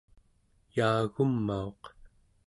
yaagumauq 0.75 1.81